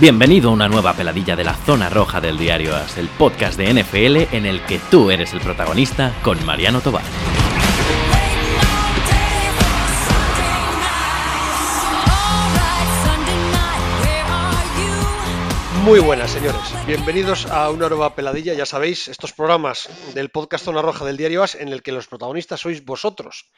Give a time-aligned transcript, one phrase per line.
[0.00, 3.74] Bienvenido a una nueva peladilla de la zona roja del diario As, el podcast de
[3.74, 7.02] NFL en el que tú eres el protagonista con Mariano Tobar.
[15.84, 16.62] Muy buenas, señores.
[16.86, 18.54] Bienvenidos a una nueva peladilla.
[18.54, 22.06] Ya sabéis, estos programas del podcast Zona Roja del Diario As en el que los
[22.06, 23.50] protagonistas sois vosotros.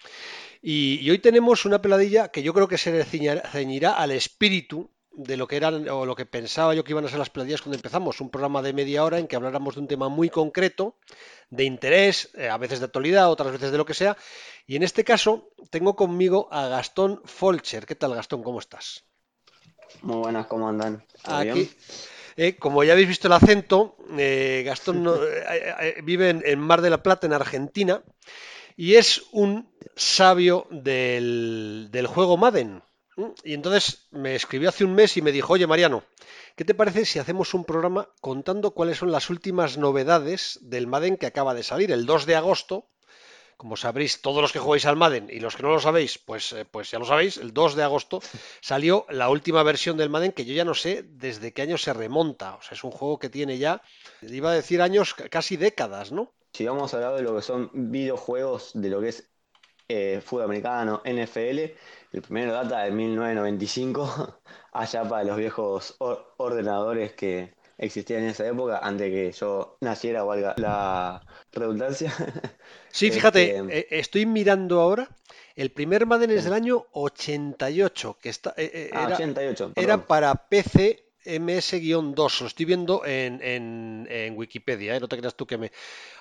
[0.60, 4.90] Y, y hoy tenemos una peladilla que yo creo que se ceñirá, ceñirá al espíritu
[5.14, 7.62] de lo que eran o lo que pensaba yo que iban a ser las peladillas
[7.62, 10.96] cuando empezamos, un programa de media hora en que habláramos de un tema muy concreto,
[11.50, 14.16] de interés, eh, a veces de actualidad, otras veces de lo que sea.
[14.66, 17.86] Y en este caso tengo conmigo a Gastón Folcher.
[17.86, 18.42] ¿Qué tal, Gastón?
[18.42, 19.04] ¿Cómo estás?
[20.02, 21.02] Muy buenas, ¿cómo andan?
[21.22, 21.70] ¿Todo Aquí, bien?
[22.36, 26.80] eh, como ya habéis visto el acento, eh, Gastón no- eh, vive en, en Mar
[26.82, 28.02] de la Plata, en Argentina,
[28.76, 32.82] y es un sabio del, del juego Madden.
[33.16, 33.34] ¿M?
[33.44, 36.04] Y entonces me escribió hace un mes y me dijo, oye Mariano,
[36.56, 41.16] ¿qué te parece si hacemos un programa contando cuáles son las últimas novedades del Madden
[41.16, 42.88] que acaba de salir el 2 de agosto?
[43.56, 46.52] Como sabréis, todos los que jugáis al Madden y los que no lo sabéis, pues,
[46.52, 48.20] eh, pues ya lo sabéis, el 2 de agosto
[48.60, 51.92] salió la última versión del Madden que yo ya no sé desde qué año se
[51.92, 52.56] remonta.
[52.56, 53.82] O sea, es un juego que tiene ya,
[54.22, 56.32] iba a decir años, casi décadas, ¿no?
[56.52, 59.31] Si vamos a hablar de lo que son videojuegos, de lo que es
[59.88, 61.58] eh, fútbol americano, NFL,
[62.12, 64.38] el primero data de 1995,
[64.72, 70.22] allá para los viejos or- ordenadores que existían en esa época, antes que yo naciera,
[70.22, 72.12] valga la redundancia.
[72.94, 75.08] Sí, fíjate, Este, eh, estoy mirando ahora,
[75.56, 80.06] el primer Madden es del año 88, que está, eh, eh, ah, era, 88, era
[80.06, 85.00] para PC MS-2, lo estoy viendo en, en- en Wikipedia, ¿eh?
[85.00, 85.72] No te creas tú que me...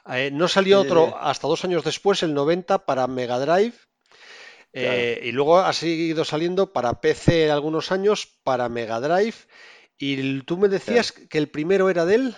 [0.10, 3.74] eh, no salió otro hasta dos años después, el 90, para Mega Drive,
[4.78, 5.14] claro.
[5.14, 9.36] eh, y luego ha seguido saliendo para PC algunos años, para Mega Drive,
[9.98, 11.28] y tú me decías Claro.
[11.30, 12.36] que el primero era del...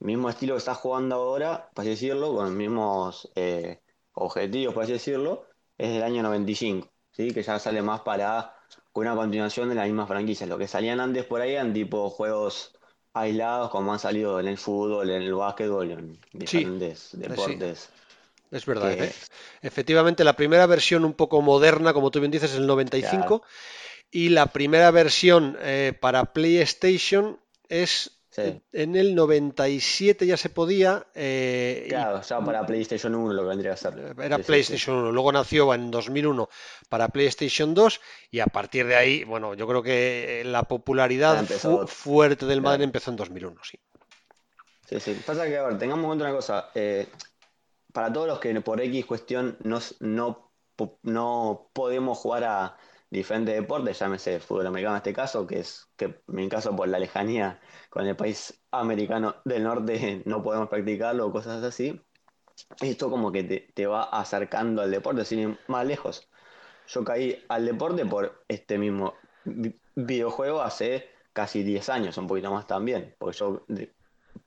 [0.00, 3.80] Mismo estilo que estás jugando ahora, por así decirlo, con los mismos eh,
[4.14, 5.46] objetivos, por así decirlo,
[5.78, 7.32] es del año 95, ¿sí?
[7.32, 8.52] Que ya sale más para
[8.92, 10.48] con una continuación de las mismas franquicias.
[10.48, 12.74] Lo que salían antes por ahí eran tipo juegos
[13.14, 17.90] aislados, como han salido en el fútbol, en el básquetbol, en diferentes eh, sí, deportes.
[18.50, 18.92] es verdad.
[18.96, 19.14] Que, efe-
[19.62, 22.66] Efectivamente, la primera versión un poco moderna, como tú bien dices, es el
[22.98, 23.42] claro, 95,
[24.10, 28.60] y la primera versión eh, para PlayStation es eh, sí.
[28.72, 33.48] en el 97 ya se podía, eh, y Claro, ya para PlayStation 1 lo que
[33.48, 33.94] vendría a ser.
[33.98, 34.46] Eh, Era Sí, sí, sí.
[34.46, 36.48] PlayStation 1, luego nació en 2001
[36.88, 38.00] para PlayStation 2
[38.30, 42.60] y a partir de ahí, bueno, yo creo que eh, la popularidad fu- fuerte del
[42.60, 42.84] Madden claro.
[42.84, 43.78] empezó en 2001, sí.
[44.88, 45.22] Sí, sí.
[45.26, 46.70] Pasa que, a ver, tengamos en cuenta una cosa.
[46.74, 47.08] eh,
[47.92, 50.50] para todos los que por X cuestión no, no,
[51.02, 52.76] no podemos jugar a
[53.12, 56.88] diferentes deportes, llámese fútbol americano en este caso, que es que en mi caso por
[56.88, 62.00] la lejanía con el país americano del norte no podemos practicarlo o cosas así,
[62.80, 66.30] esto como que te, te va acercando al deporte, sin ir más lejos.
[66.86, 72.52] Yo caí al deporte por este mismo vi- videojuego hace casi 10 años, un poquito
[72.52, 73.66] más también, porque yo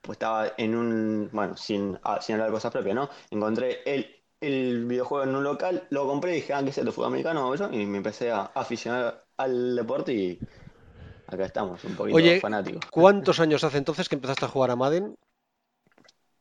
[0.00, 3.08] pues estaba en un, bueno, sin, ah, sin hablar de cosas propias, ¿no?
[3.30, 4.15] Encontré el,
[4.46, 6.92] el videojuego en un local, lo compré y dije, ah, ¿qué es esto?
[6.92, 7.42] ¿Fútbol americano?
[7.42, 10.38] Vamos yo, Y me empecé a aficionar al deporte y
[11.26, 12.84] acá estamos, un poquito Oye, fanáticos.
[12.90, 15.14] ¿cuántos años hace entonces que empezaste a jugar a Madden?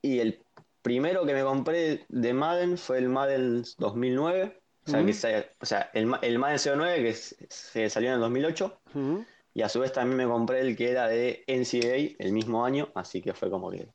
[0.02, 0.44] Y el
[0.82, 5.66] primero que me compré de Madden fue el Madden 2009, o sea, que se- o
[5.66, 8.80] sea el, el Madden 09 que se salió en el 2008.
[8.94, 9.26] ujú.
[9.54, 12.90] Y a su vez también me compré el que era de NCAA el mismo año,
[12.94, 13.88] así que fue como que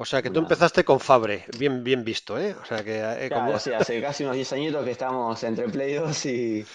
[0.00, 2.54] O sea que tú empezaste con Fabre, bien, bien visto, ¿eh?
[2.62, 3.46] O sea que eh, como...
[3.46, 6.66] Claro, sí, hace casi unos 10 añitos que estamos entre Play 2 y,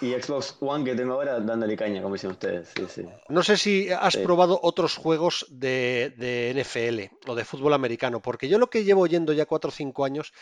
[0.00, 2.68] y Xbox One que tengo ahora dándole caña, como dicen ustedes.
[2.76, 3.02] Sí, sí.
[3.28, 8.20] No sé si has Sí, probado otros juegos de, de NFL o de fútbol americano,
[8.20, 10.32] porque yo lo que llevo oyendo ya 4 o 5 años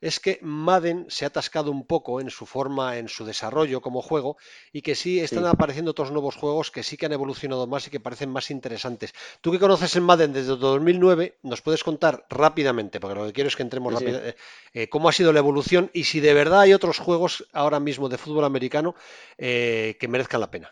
[0.00, 4.00] es que Madden se ha atascado un poco en su forma, en su desarrollo como
[4.00, 4.36] juego,
[4.72, 7.90] y que sí están apareciendo otros nuevos juegos que sí que han evolucionado más y
[7.90, 9.12] que parecen más interesantes.
[9.40, 13.48] Tú que conoces el Madden desde 2009, ¿nos puedes contar rápidamente, porque lo que quiero
[13.48, 14.36] es que entremos rápido, eh,
[14.72, 18.08] eh, cómo ha sido la evolución y si de verdad hay otros juegos ahora mismo
[18.08, 18.94] de fútbol americano
[19.38, 20.70] eh, que merezcan la pena?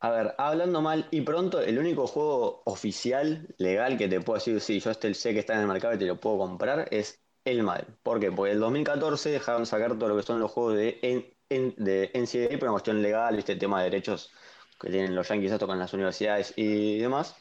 [0.00, 4.60] A ver, hablando mal y pronto, el único juego oficial, legal, que te puedo decir,
[4.60, 7.22] sí, yo este sé que está en el mercado y te lo puedo comprar, es
[7.44, 7.96] el Madden.
[8.02, 8.32] ¿Por qué?
[8.32, 11.74] Porque en el 2014 dejaron sacar todo lo que son los juegos de, N- N-
[11.78, 14.32] de NCAA por una cuestión legal, este tema de derechos
[14.80, 17.36] que tienen los Yankees con las universidades y demás.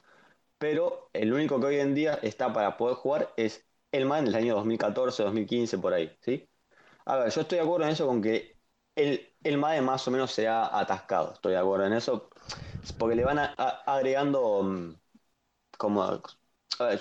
[0.58, 4.36] Pero el único que hoy en día está para poder jugar es el Madden del
[4.36, 6.50] año 2014, 2015, por ahí, ¿sí?
[7.06, 8.60] A ver, yo estoy de acuerdo en eso con que
[8.96, 12.30] el, el Madden más o menos se ha atascado, estoy de acuerdo en eso.
[12.98, 14.96] porque le van agregando mm,
[15.78, 16.22] como...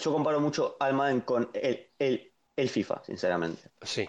[0.00, 3.70] yo comparo mucho al Madden con el, el, el FIFA, sinceramente.
[3.82, 4.08] Sí.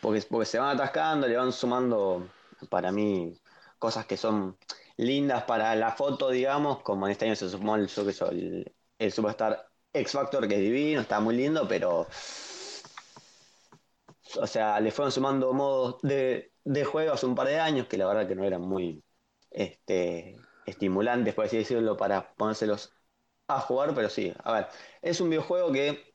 [0.00, 2.28] Porque, porque se van atascando, le van sumando,
[2.68, 3.34] para mí,
[3.78, 4.58] cosas que son
[4.96, 7.90] lindas para la foto, digamos, como en este año se sumó el,
[8.30, 12.06] el, el Superstar X Factor, que es divino, está muy lindo, pero...
[14.40, 17.98] O sea, le fueron sumando modos de, de juego hace un par de años que
[17.98, 19.04] la verdad que no eran muy
[19.50, 20.36] este,
[20.66, 22.92] estimulantes, por así decirlo, para ponérselos
[23.48, 24.68] a jugar, pero sí, a ver,
[25.02, 26.14] es un videojuego que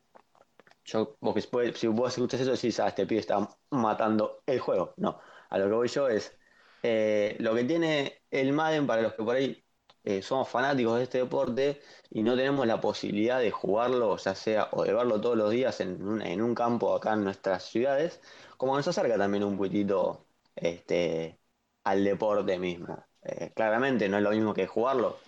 [0.86, 1.36] yo, vos,
[1.76, 4.94] si vos escuchas eso, decís, ah, este pibe está matando el juego.
[4.98, 6.38] No, a lo que voy yo es,
[6.84, 9.64] eh, lo que tiene el Madden para los que por ahí
[10.04, 14.70] eh, somos fanáticos de este deporte y no tenemos la posibilidad de jugarlo, ya sea,
[14.72, 18.22] o de verlo todos los días en un, en un campo acá en nuestras ciudades,
[18.58, 20.27] como nos acerca también un poquitito
[20.58, 21.40] este,
[21.84, 23.06] al deporte mismo.
[23.24, 25.20] Eh, claramente no es lo mismo que jugarlo,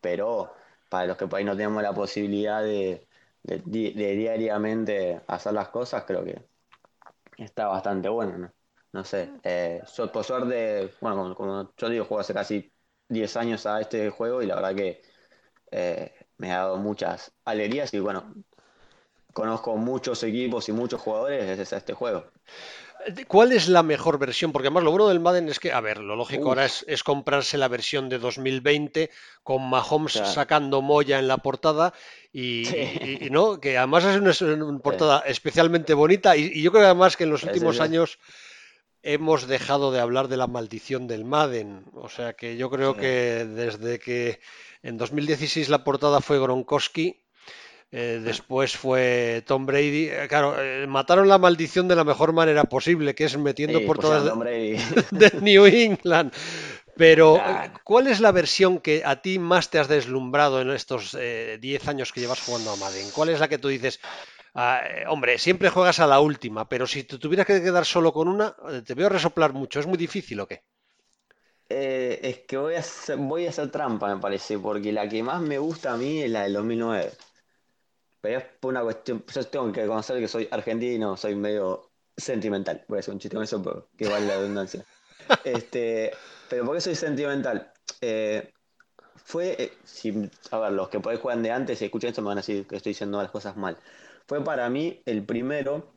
[0.00, 0.54] pero
[0.88, 3.06] para los que por ahí no tenemos la posibilidad de,
[3.42, 6.44] diariamente hacer las cosas, creo que
[7.38, 8.52] está bastante bueno, ¿no?
[8.92, 12.72] No sé, eh, yo por suerte, bueno, como, yo digo, juego hace casi
[13.08, 15.02] 10 años a este juego y la verdad que
[15.70, 18.34] eh, me ha dado muchas alegrías y bueno,
[19.32, 22.24] conozco muchos equipos y muchos jugadores gracias a este juego.
[23.28, 24.52] ¿Cuál es la mejor versión?
[24.52, 27.56] Porque además lo bueno del Madden es que, a ver, lo lógico ahora es, comprarse
[27.58, 29.10] la versión de 2020
[29.42, 31.94] con Mahomes sacando Moya en la portada
[32.32, 32.64] y,
[33.30, 37.44] no, que además es una, portada especialmente bonita y, yo creo además que en los
[37.44, 38.18] últimos años
[39.02, 41.84] hemos dejado de hablar de la maldición del Madden.
[41.94, 44.40] O sea que yo creo que desde que
[44.82, 47.22] en 2016 la portada fue Gronkowski,
[47.92, 50.08] eh, después fue Tom Brady.
[50.08, 53.98] Eh, claro, eh, mataron la maldición de la mejor manera posible, que es metiendo por
[53.98, 54.24] todas
[55.10, 56.32] de, New England.
[56.96, 57.40] Pero,
[57.82, 62.12] ¿cuál es la versión que a ti más te has deslumbrado en estos 10 años
[62.12, 63.10] que llevas jugando a Madden?
[63.14, 64.00] ¿Cuál es la que tú dices,
[64.54, 68.28] ah, hombre, siempre juegas a la última, pero si te tuvieras que quedar solo con
[68.28, 68.54] una,
[68.84, 70.62] te veo resoplar mucho, ¿es muy difícil o qué?
[71.70, 75.40] es que voy a, hacer, voy a hacer trampa, me parece, porque la que más
[75.40, 77.12] me gusta a mí es la del 2009.
[78.20, 82.84] Pero es por una cuestión, yo tengo que conocer que soy argentino, soy medio sentimental.
[82.88, 84.84] Voy a hacer un chiste con eso, pero que vale la redundancia.
[85.44, 86.12] este,
[86.48, 87.72] pero ¿por qué soy sentimental?
[88.00, 88.52] Eh,
[89.16, 92.28] fue, eh, si, a ver, los que podéis jugar de antes y escuchan esto me
[92.28, 93.76] van a decir que estoy diciendo las cosas mal.
[94.26, 95.94] Fue para mí el primero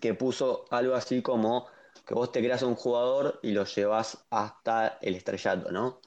[0.00, 1.66] que puso algo así como
[2.06, 6.00] que vos te creas un jugador y lo llevas hasta el estrellato, ¿no?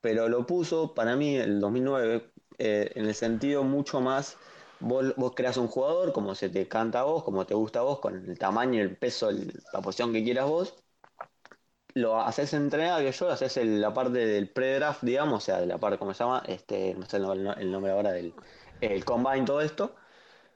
[0.00, 4.36] Pero lo puso para mí el 2009 eh, en el sentido mucho más
[4.82, 8.00] Vos, creas un jugador como se te canta a vos, como te gusta a vos,
[8.00, 10.74] con el tamaño, el peso, la posición que quieras vos.
[11.94, 15.78] Lo haces entrenar, que yo, haces la parte del pre-draft, digamos, o sea, de la
[15.78, 16.42] parte, ¿cómo se llama?
[16.46, 18.34] Este, no sé el, nombre ahora del
[18.80, 19.94] el combine, todo esto,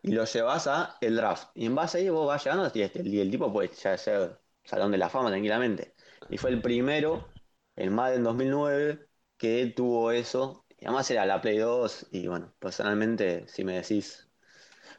[0.02, 1.50] y lo llevas a el draft.
[1.54, 4.40] Y en base a ahí vos vas llegando y, este, el tipo puede ya ser
[4.64, 5.94] Salón de la Fama tranquilamente.
[6.30, 7.28] Y fue el primero,
[7.76, 9.08] el Madden 2009,
[9.38, 14.28] que tuvo eso y además era la Play 2 y bueno, personalmente, si me decís...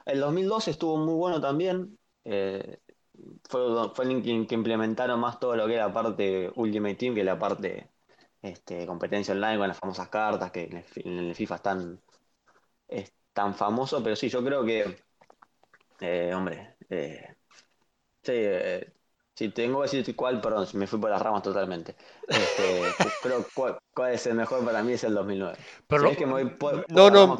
[0.05, 1.97] El 2012 estuvo muy bueno también.
[2.23, 2.79] Eh,
[3.49, 7.23] fue, fue el que, implementaron más todo lo que era la parte Ultimate Team que
[7.23, 7.91] la parte
[8.41, 12.01] este, competencia online con las famosas cartas que en el, FIFA están
[12.87, 14.97] es tan famoso, pero sí, yo creo que,
[16.01, 17.35] eh, hombre, eh,
[18.23, 18.33] sí,
[19.37, 21.95] si tengo que decir cuál, perdón, me fui por las ramas totalmente.
[22.27, 22.81] Este,
[23.21, 23.77] pero cuál,
[24.11, 25.55] es el mejor para mí es el 2009.
[25.85, 26.43] Pero que me
[26.87, 27.37] no, no,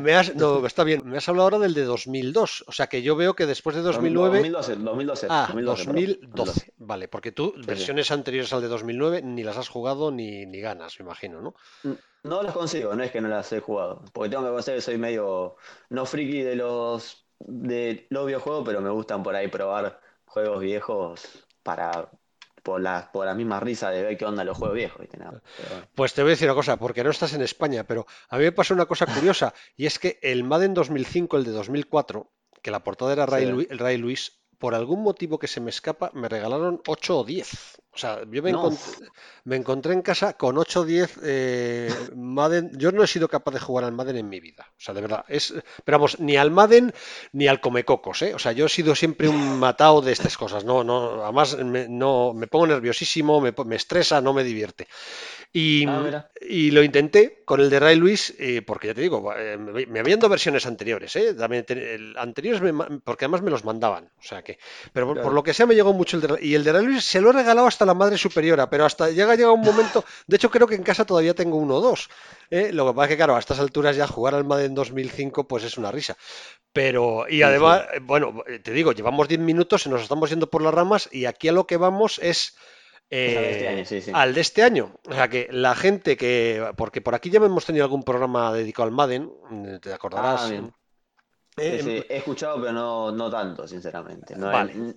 [0.00, 1.02] me, has, no, está bien.
[1.04, 2.66] Me has hablado ahora del de 2002.
[2.68, 4.38] O sea que yo veo que después de 2009.
[4.38, 5.26] 2012, 2012.
[5.28, 6.72] Ah, 2012.
[6.76, 10.96] Vale, porque tú, versiones anteriores al de 2009, ni las has jugado ni, ni ganas,
[11.00, 11.56] me imagino, ¿no?
[12.22, 14.04] No las consigo, no es que no las he jugado.
[14.12, 15.56] Porque tengo que conocer que soy medio.
[15.90, 17.26] No friki de los.
[17.40, 20.05] de los videojuegos, pero me gustan por ahí probar
[20.36, 22.10] juegos viejos para
[22.62, 25.06] por la, por la misma risa de ver qué onda los juegos viejos.
[25.94, 28.44] Pues te voy a decir una cosa, porque no estás en España, pero a mí
[28.44, 32.70] me pasó una cosa curiosa, y es que el Madden 2005, el de 2004, que
[32.70, 36.28] la portada era Ray, Luis, Ray Luis, por algún motivo que se me escapa, me
[36.28, 37.82] regalaron 8 o 10.
[37.96, 38.50] O sea, yo me,
[39.56, 42.72] encontré, en casa con 8 o 10 eh, Madden.
[42.76, 44.66] Yo no he sido capaz de jugar al Madden en mi vida.
[44.68, 45.24] O sea, de verdad.
[45.28, 46.92] Es, pero vamos, ni al Madden
[47.32, 48.20] ni al Comecocos.
[48.20, 48.34] ¿eh?
[48.34, 50.62] O sea, yo he sido siempre un matado de estas cosas.
[50.62, 54.88] No, no, además me, no, me pongo nerviosísimo, me, me estresa, no me divierte.
[55.56, 59.32] Y, ah, y, lo intenté con el de Ray Luis, eh, porque ya te digo,
[59.34, 61.32] eh, me habían dado versiones anteriores, ¿eh?
[61.32, 61.64] También,
[62.18, 64.10] anteriores porque además me los mandaban.
[64.18, 64.58] O sea que,
[64.92, 67.06] pero por, lo que sea me llegó mucho el de Y el de Ray Luis
[67.06, 70.36] se lo he regalado hasta la madre superiora, pero hasta llega, llega un momento, de
[70.36, 72.08] hecho creo que en casa todavía tengo uno o dos.
[72.50, 72.70] ¿eh?
[72.72, 75.64] Lo que pasa es que, claro, a estas alturas ya jugar al Madden 2005 pues
[75.64, 76.16] es una risa.
[76.72, 80.74] Pero, y además, bueno, te digo, llevamos 10 minutos, y nos estamos yendo por las
[80.74, 82.56] ramas y aquí a lo que vamos es...
[83.08, 84.92] Este eh, al de este año.
[85.08, 86.72] O sea que la gente que.
[86.76, 89.30] Porque por aquí ya hemos tenido algún programa dedicado al Madden,
[89.80, 90.50] te acordarás.
[90.50, 90.70] Ah,
[91.58, 94.36] eh, he escuchado, pero no, no tanto, sinceramente.
[94.36, 94.50] No,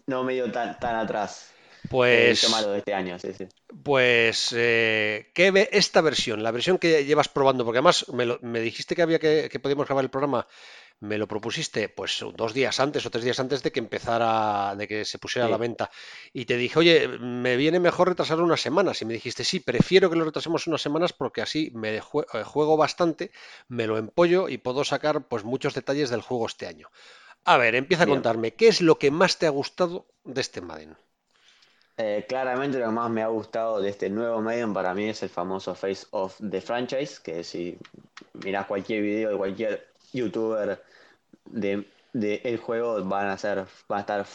[0.07, 1.53] no me dio tan, tan atrás.
[1.87, 2.49] Pues.
[2.49, 3.47] malo de este año, sí, sí.
[3.83, 6.43] Pues, eh, ¿qué ve esta versión?
[6.43, 8.05] La versión que llevas probando, porque además
[8.41, 10.45] me, dijiste que había que, que podíamos grabar el programa
[11.01, 14.87] me lo propusiste pues dos días antes o tres días antes de que empezara, de
[14.87, 15.89] que se pusiera a la venta.
[16.33, 19.01] Y te dije, oye, me viene mejor retrasar unas semanas.
[19.01, 22.77] Y me dijiste, sí, prefiero que lo retrasemos unas semanas porque así me eh, juego
[22.77, 23.31] bastante,
[23.67, 26.89] me lo empollo y puedo sacar pues muchos detalles del juego este año.
[27.45, 30.59] A ver, empieza a contarme, ¿qué es lo que más te ha gustado de este
[30.59, 30.97] Madden?
[32.01, 35.21] Eh, claramente lo que más me ha gustado de este nuevo Madden para mí es
[35.21, 37.77] el famoso Face of the Franchise, que si
[38.45, 40.81] miras cualquier video de cualquier youtuber
[41.45, 44.25] de, el juego van a ser van a estar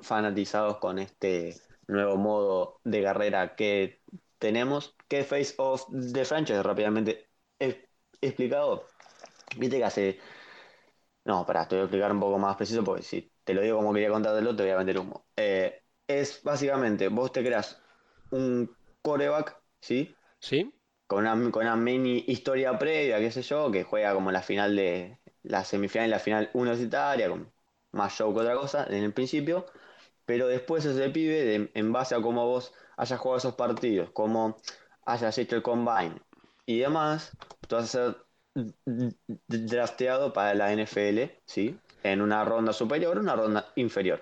[0.00, 1.56] fanatizados con este
[1.88, 4.02] nuevo modo de carrera que
[4.38, 4.96] tenemos.
[5.08, 6.62] ¿Qué Face of the Franchise?
[6.62, 7.86] Rápidamente he
[8.22, 8.86] explicado.
[9.58, 10.20] Viste que hace.
[11.24, 13.76] No, para, te voy a explicar un poco más preciso porque si te lo digo
[13.78, 15.26] como quería contártelo, te voy a vender humo.
[15.36, 15.79] Eh,
[16.18, 17.80] es básicamente, vos te creas
[18.30, 20.14] un coreback, ¿sí?
[20.40, 20.72] Sí.
[21.06, 24.76] Con una, con una mini historia previa, qué sé yo, que juega como la final
[24.76, 27.52] de, la semifinal y la final universitaria, con
[27.92, 29.66] más show que otra cosa en el principio,
[30.24, 34.56] pero después ese pibe, en base a cómo vos hayas jugado esos partidos, cómo
[35.04, 36.20] hayas hecho el combine
[36.66, 37.32] y demás,
[37.66, 38.16] tú vas a ser
[39.48, 41.78] drafteado para la NFL, ¿sí?
[42.02, 44.20] En una ronda superior o una ronda inferior.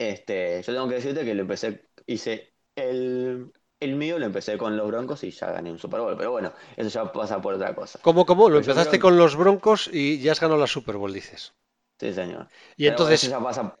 [0.00, 4.74] Este, yo tengo que decirte que lo empecé, hice el, el mío lo empecé con
[4.74, 6.16] los Broncos y ya gané un Super Bowl.
[6.16, 7.98] Pero bueno, eso ya pasa por otra cosa.
[8.00, 8.48] ¿Cómo, cómo?
[8.48, 11.52] Lo empezaste con los Broncos y ya has ganado la Super Bowl, dices.
[11.98, 12.48] Sí, señor.
[12.78, 13.24] Y entonces.
[13.24, 13.76] Eso ya pasa,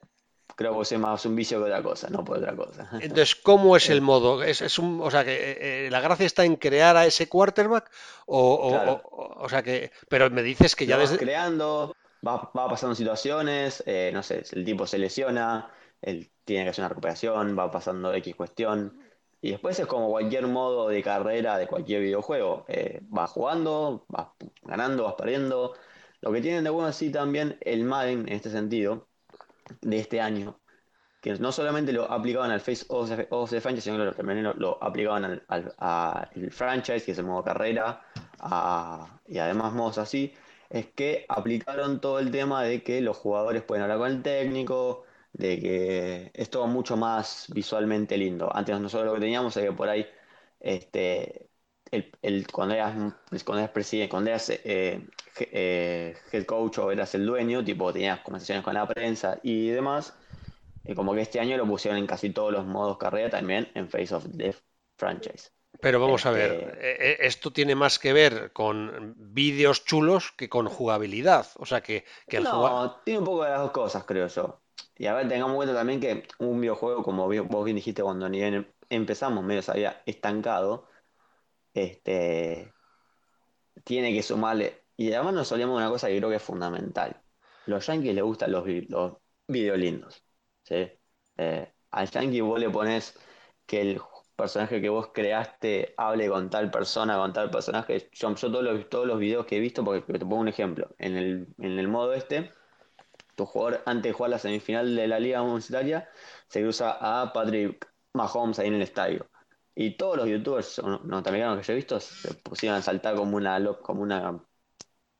[0.56, 2.90] creo que es más un vicio que otra cosa, no por otra cosa.
[3.00, 4.42] Entonces, ¿cómo es el modo?
[4.42, 7.90] ¿Es, un, o sea, que eh, eh, la gracia está en crear a ese quarterback?
[8.26, 9.90] O, o, sea, que.
[10.10, 11.16] Pero me dices que ya desde.
[11.16, 11.96] creando,
[12.26, 15.72] va, va pasando situaciones, eh, no sé, el tipo se lesiona,
[16.02, 18.98] él tiene que hacer una recuperación, va pasando X cuestión
[19.42, 22.64] y después es como cualquier modo de carrera de cualquier videojuego.
[22.68, 24.28] Eh, vas jugando, vas
[24.62, 25.74] ganando, vas perdiendo.
[26.20, 29.08] Lo que tienen de bueno así también el Madden en este sentido,
[29.80, 30.60] de este año,
[31.22, 35.24] que no solamente lo aplicaban al Face of the, Franchise, sino que también lo, aplicaban
[35.24, 38.02] al, al, franchise, que es el modo carrera,
[39.26, 40.34] y además modos así,
[40.68, 45.04] es que aplicaron todo el tema de que los jugadores pueden hablar con el técnico,
[45.32, 48.50] de que es todo mucho más visualmente lindo.
[48.54, 50.06] Antes nosotros lo que teníamos es que por ahí,
[50.60, 51.50] este,
[51.90, 52.94] el, cuando eras,
[53.44, 55.06] cuando eras presidente, cuando eras eh,
[55.38, 60.14] eh, head coach o eras el dueño, tipo tenías conversaciones con la prensa y demás,
[60.84, 63.88] y como que este año lo pusieron en casi todos los modos carrera también en
[63.88, 64.54] Face of the
[64.96, 65.50] Franchise.
[65.80, 70.48] Pero vamos a ver, este eh, esto tiene más que ver con vídeos chulos que
[70.48, 71.46] con jugabilidad.
[71.56, 74.60] O sea que, que el No, tiene un poco de las dos cosas, creo yo.
[75.00, 78.28] Y a ver, tengamos en cuenta también que un videojuego, como vos bien dijiste cuando
[78.28, 78.42] ni
[78.90, 80.88] empezamos, medio se había estancado,
[81.72, 82.74] este,
[83.82, 84.84] tiene que sumarle.
[84.98, 87.22] Y además nos solíamos una cosa que creo que es fundamental.
[87.64, 89.16] Los yankees les gustan los, los
[89.48, 90.22] videos lindos.
[90.68, 93.18] Eh, al yankee vos le pones
[93.64, 94.00] que el
[94.36, 98.10] personaje que vos creaste hable con tal persona, con tal personaje.
[98.12, 101.16] Yo, todos, los, todos los videos que he visto, porque te pongo un ejemplo, en
[101.16, 102.52] el, en el modo este
[103.40, 106.08] tu jugador antes de jugar la semifinal de la Liga Universitaria
[106.48, 109.26] se cruza a Patrick Mahomes ahí en el estadio.
[109.74, 113.58] Y todos los youtubers norteamericanos que yo he visto se pusieron a saltar como una,
[113.82, 114.44] como una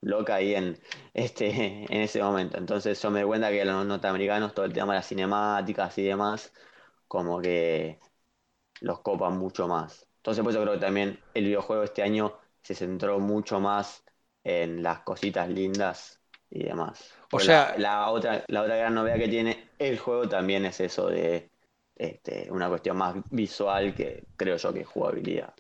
[0.03, 0.79] loca ahí en,
[1.15, 1.51] este,
[1.91, 2.59] en ese momento.
[2.59, 6.05] Entonces yo me doy cuenta que los norteamericanos, todo el tema de las cinemáticas y
[6.05, 6.53] demás,
[7.09, 8.01] como que
[8.81, 10.07] los copan mucho más.
[10.17, 14.05] Entonces por eso creo que también el videojuego este año se centró mucho más
[14.45, 17.20] en las cositas lindas y demás.
[17.33, 21.09] O sea, la, otra, la otra gran novedad que tiene el juego también es eso
[21.09, 21.51] de
[21.95, 25.55] este, una cuestión más visual que creo yo que jugabilidad.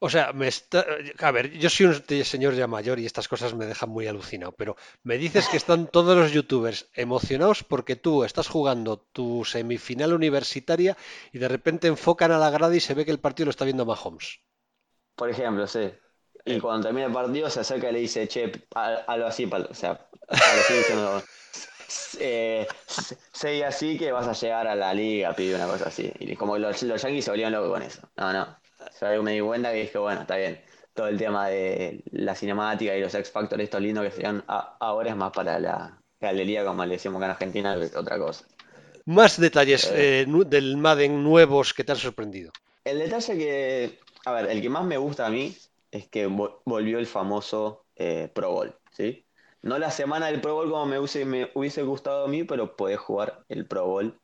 [0.00, 0.84] O sea, me está...
[1.18, 4.52] a ver, yo soy un señor ya mayor y estas cosas me dejan muy alucinado,
[4.52, 10.12] pero me dices que están todos los youtubers emocionados porque tú estás jugando tu semifinal
[10.12, 10.96] universitaria
[11.32, 13.64] y de repente enfocan a la grada y se ve que el partido lo está
[13.64, 14.40] viendo Mahomes.
[15.16, 15.90] Por ejemplo, sí.
[16.48, 16.60] Y eh.
[16.60, 20.00] cuando termina el partido se acerca y le dice, che, algo así, o sea,
[22.18, 22.66] eh,
[23.32, 26.10] sé así que vas a llegar a la liga, pide una cosa así.
[26.18, 28.08] Y como los, los Yankees se volvieron locos con eso.
[28.16, 28.56] No, no.
[29.00, 30.58] Yo me di cuenta que dije, bueno, está bien.
[30.94, 35.10] Todo el tema de la cinemática y los X Factor, estos lindos que serían ahora
[35.10, 38.46] es más para la galería, como le decimos acá en Argentina, otra cosa.
[39.04, 42.52] Más detalles eh, eh, del Madden nuevos que te han sorprendido.
[42.84, 45.54] El detalle que, a ver, el que más me gusta a mí
[45.90, 49.26] es que volvió el famoso eh, Pro Bowl, ¿sí?
[49.62, 53.44] No la semana del Pro Bowl como me hubiese, gustado a mí, pero podés jugar
[53.48, 54.20] el Pro Bowl,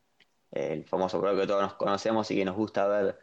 [0.53, 3.19] el famoso Pro que todos nos conocemos y que nos gusta ver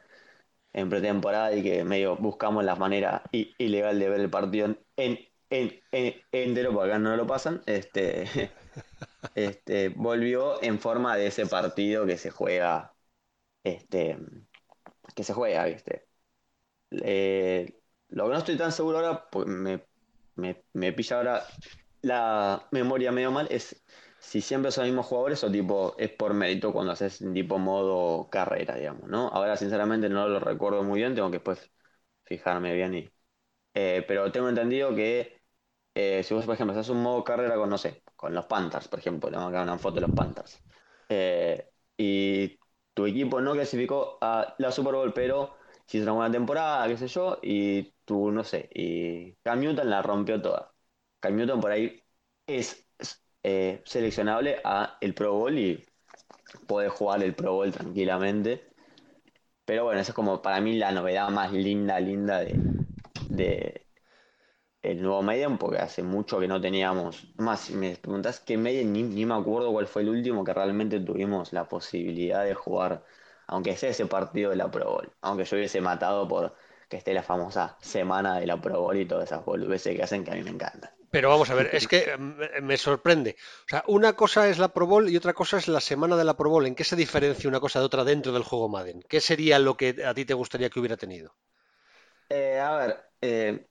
[0.73, 5.19] en pretemporada y que medio buscamos la manera ilegal de ver el partido en,
[5.49, 5.81] en,
[6.31, 8.25] entero, porque acá no lo pasan, este,
[9.35, 12.93] este, volvió en forma de ese partido que se juega,
[13.63, 14.17] este,
[15.15, 15.67] que se juega.
[16.91, 17.80] Eh,
[18.11, 19.85] lo que no estoy tan seguro ahora, pues me,
[20.35, 21.43] me, pilla ahora
[22.01, 23.83] la memoria medio mal, es
[24.19, 28.29] si siempre son los mismos jugadores o tipo es por mérito cuando haces tipo modo
[28.29, 29.29] carrera, digamos, ¿no?
[29.29, 31.71] Ahora sinceramente no lo recuerdo muy bien, tengo que después
[32.25, 33.09] fijarme bien y...
[33.73, 35.41] Eh, pero tengo entendido que
[35.95, 38.87] eh, si vos, por ejemplo, haces un modo carrera con, no sé, con los Panthers,
[38.87, 40.61] por ejemplo, tengo acá una foto de los Panthers,
[41.09, 42.59] eh, y
[42.93, 45.55] tu equipo no clasificó a la Super Bowl, pero
[45.97, 50.41] hizo una buena temporada, qué sé yo, y no sé, y Cam Newton la rompió
[50.41, 50.73] toda.
[51.19, 52.03] Cam Newton por ahí
[52.47, 52.87] es
[53.43, 55.85] eh, seleccionable a el Pro Bowl y
[56.67, 58.71] puede jugar el Pro Bowl tranquilamente.
[59.65, 62.55] Pero bueno, esa es como para mí la novedad más linda, linda de,
[63.29, 63.87] de
[64.81, 67.27] el nuevo Medium, porque hace mucho que no teníamos.
[67.37, 70.53] Más, si me preguntas qué Medium, ni, ni, me acuerdo cuál fue el último que
[70.53, 73.03] realmente tuvimos la posibilidad de jugar,
[73.47, 75.11] aunque sea ese partido de la Pro Bowl.
[75.21, 76.55] Aunque yo hubiese matado por
[76.91, 80.25] que esté la famosa semana de la Pro Bowl y todas esas boludeces que hacen
[80.25, 80.91] que a mí me encantan.
[81.09, 82.17] Pero vamos a ver, es que
[82.61, 83.37] me sorprende.
[83.65, 86.25] O sea, una cosa es la Pro Bowl y otra cosa es la semana de
[86.25, 86.67] la Pro Bowl.
[86.67, 89.03] ¿En qué se diferencia una cosa de otra dentro del juego Madden?
[89.07, 91.33] ¿Qué sería lo que a ti te gustaría que hubiera tenido?
[92.27, 93.67] Eh, a ver, eh,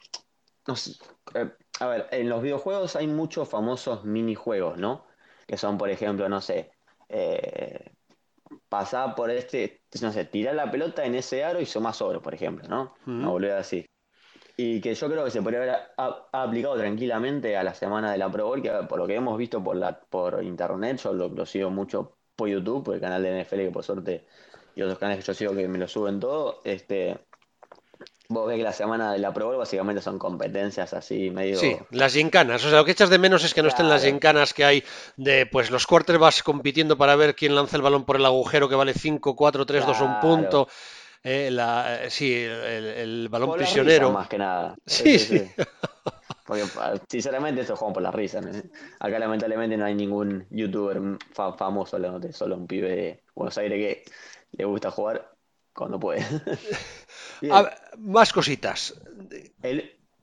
[1.35, 5.07] eh, a ver, en los videojuegos hay muchos famosos minijuegos, ¿no?
[5.47, 6.71] Que son, por ejemplo, no sé,
[7.11, 7.93] eh,
[8.69, 12.35] pasar por este, no sé, tirar la pelota en ese aro y sumar sobre, por
[12.35, 12.95] ejemplo, ¿no?
[13.07, 13.85] No volver así.
[14.57, 15.77] Y que yo creo que se podría haber
[16.33, 19.63] aplicado tranquilamente a la semana de la Pro Bowl, que por lo que hemos visto
[19.63, 23.57] por la por internet, yo lo, sigo mucho por YouTube, por el canal de NFL,
[23.57, 24.27] que por suerte,
[24.75, 27.19] y otros canales que yo sigo que me lo suben todo, este
[28.31, 31.59] Vos ves que la semana de la Pro Bowl básicamente son competencias así medio.
[31.59, 32.65] Sí, las gincanas.
[32.65, 34.85] O sea, lo que echas de menos es que no estén las gincanas que hay
[35.17, 38.77] de pues los quarterbacks compitiendo para ver quién lanza el balón por el agujero que
[38.77, 40.69] vale 5, 4, 3, 2, un punto.
[41.25, 44.13] Eh, la, eh, sí, el, balón prisionero.
[44.13, 44.77] más que nada.
[44.87, 45.51] Sí, sí.
[46.47, 46.67] Porque
[47.09, 48.41] sinceramente esto juego por la risa.
[49.01, 51.01] Acá lamentablemente no hay ningún youtuber
[51.35, 51.99] famoso,
[52.31, 54.05] solo un pibe de Buenos Aires que
[54.53, 55.33] le gusta jugar
[55.75, 56.25] cuando puede.
[57.99, 58.95] más cositas.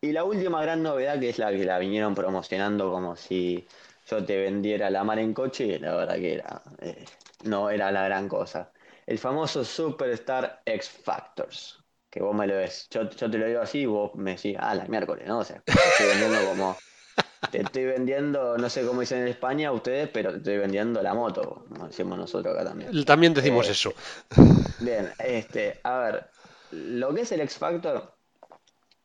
[0.02, 3.68] y la última gran novedad que es la que la vinieron promocionando como si
[4.10, 7.06] yo te vendiera la mar en coche y la verdad que era eh,
[7.44, 8.72] no era la gran cosa.
[9.06, 11.84] El famoso Superstar X Factors.
[12.10, 12.88] Que vos me lo ves.
[12.90, 15.40] Yo, te lo digo así y vos me decís, ah, la miércoles, ¿no?
[15.40, 16.78] O sea, estoy vendiendo como.
[17.52, 21.14] Te estoy vendiendo, no sé cómo dicen en España ustedes, pero te estoy vendiendo la
[21.14, 23.06] moto, como decimos nosotros acá también.
[23.06, 23.94] También decimos eh, eso.
[24.80, 26.30] Bien, este, a ver,
[26.72, 28.14] lo que es el X Factor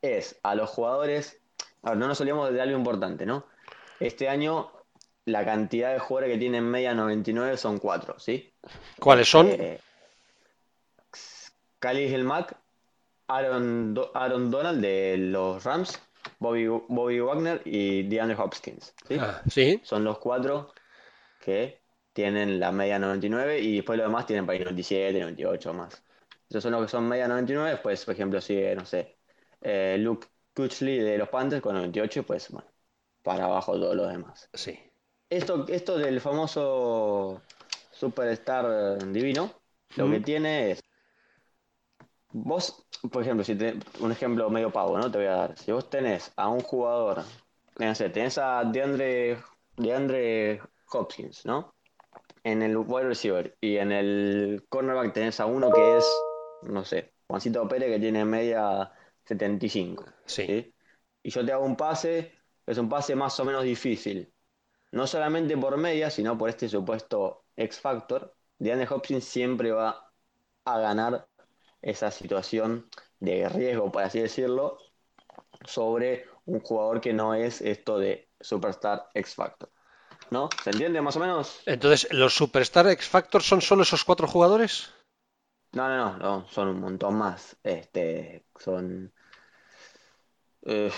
[0.01, 1.39] es a los jugadores.
[1.83, 3.45] A ver, no nos olvidemos de algo importante, ¿no?
[3.99, 4.71] Este año
[5.25, 8.53] la cantidad de jugadores que tienen media 99 son cuatro, ¿sí?
[8.99, 9.47] ¿Cuáles son?
[9.47, 9.79] Eh,
[11.81, 12.55] el Mac,
[13.27, 16.01] Aaron, Aaron Donald de los Rams,
[16.39, 18.93] Bobby, Bobby Wagner y DeAndre Hopkins.
[19.07, 19.17] ¿sí?
[19.19, 19.81] Ah, ¿sí?
[19.83, 20.73] Son los cuatro
[21.39, 21.81] que
[22.13, 26.03] tienen la media 99 y después los demás tienen para ir 97, 98 más.
[26.49, 29.17] Esos son los que son media 99, después, por ejemplo, sigue, no sé,
[29.61, 32.67] eh, Luke Kuchley de los Panthers con 98, pues bueno,
[33.23, 34.49] para abajo todos los demás.
[34.53, 34.79] Sí.
[35.29, 37.41] Esto, esto del famoso
[37.91, 39.51] Superstar divino,
[39.95, 40.83] lo que tiene es.
[42.33, 45.09] Vos, por ejemplo, si te, un ejemplo medio pavo, ¿no?
[45.11, 45.57] Te voy a dar.
[45.57, 47.23] Si vos tenés a un jugador,
[47.79, 49.37] no sé, tenés a DeAndre,
[49.77, 51.73] DeAndre Hopkins, ¿no?
[52.43, 56.05] En el wide receiver y en el cornerback tenés a uno que es
[56.69, 58.91] no sé, Juancito Pérez que tiene media
[59.25, 60.05] 75.
[60.25, 60.73] Sí.
[61.21, 62.33] Y yo te hago un pase,
[62.65, 64.33] es un pase más o menos difícil.
[64.91, 68.35] No solamente por media, sino por este supuesto X Factor.
[68.59, 70.11] DeAndre Hopkins siempre va
[70.65, 71.27] a ganar
[71.83, 74.79] esa situación de riesgo, por así decirlo,
[75.65, 79.69] sobre un jugador que no es esto de Superstar X Factor.
[80.31, 80.49] ¿no?
[80.63, 81.61] ¿Se entiende más o menos?
[81.65, 84.91] Entonces, ¿los Superstar X Factor son solo esos cuatro jugadores?
[85.73, 87.55] No, no, no, no, son un montón más.
[87.63, 89.13] Este, son
[90.63, 90.91] eh,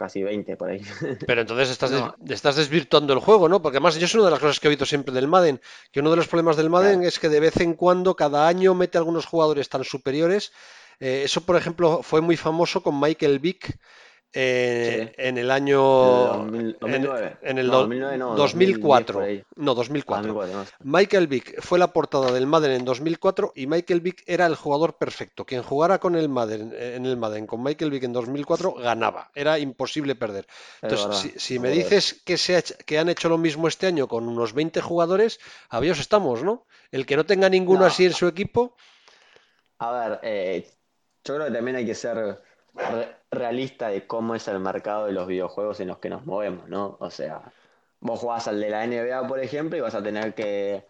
[0.00, 0.80] casi 20 por ahí.
[1.26, 2.02] Pero entonces estás, des-
[2.34, 3.60] estás desvirtuando el juego, ¿no?
[3.62, 5.60] Porque además yo es una de las cosas que he oído siempre del Madden,
[5.92, 7.08] que uno de los problemas del Madden Claro.
[7.08, 10.52] es que de vez en cuando, cada año, mete algunos jugadores tan superiores.
[10.98, 13.78] Eh, eso, por ejemplo, fue muy famoso con Michael Vick
[14.32, 15.14] eh, Sí.
[15.18, 15.80] en el año...
[15.80, 17.36] 2000 en, 2009.
[17.42, 19.14] en el No, do- 2009 no, 2004.
[19.14, 19.44] 2010 por ahí.
[19.56, 20.32] No, 2004.
[20.34, 20.72] 2004, no sé.
[20.84, 24.96] Michael Vick fue la portada del Madden en 2004 y Michael Vick era el jugador
[24.98, 25.44] perfecto.
[25.44, 29.30] Quien jugara con el Madden, en el Madden con Michael Vick en 2004 ganaba.
[29.34, 30.46] Era imposible perder.
[30.82, 33.86] Es Entonces, si, si me dices que, se ha que han hecho lo mismo este
[33.88, 36.66] año con unos 20 jugadores, avíos estamos, ¿no?
[36.92, 37.86] El que no tenga ninguno No.
[37.86, 38.76] así en su equipo,
[39.78, 40.68] A ver, eh,
[41.24, 42.40] yo creo que también hay que ser
[42.74, 46.68] re- realista de cómo es el mercado de los videojuegos en los que nos movemos,
[46.68, 46.96] ¿no?
[47.00, 47.52] O sea,
[48.00, 50.84] vos jugás al de la NBA, por ejemplo, y vas a tener que,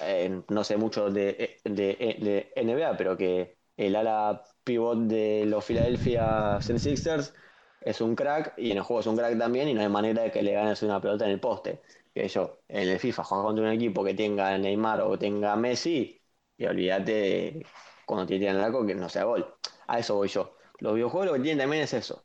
[0.00, 6.60] eh, no sé mucho de, de, NBA, pero que el ala pivot de los Philadelphia
[6.60, 7.34] 76ers
[7.80, 10.22] es un crack, y en el juego es un crack también, y no hay manera
[10.22, 11.82] de que le ganes una pelota en el poste.
[12.14, 16.20] Que yo, en el FIFA, juegas contra un equipo que tenga Neymar o tenga Messi,
[16.56, 17.66] y olvídate
[18.06, 19.54] cuando te tiran el arco que no sea gol.
[19.86, 20.53] A eso voy yo.
[20.78, 22.24] Los videojuegos lo que tienen también es eso.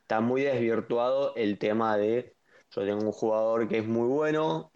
[0.00, 2.36] Está muy desvirtuado el tema de
[2.70, 4.72] yo tengo un jugador que es muy bueno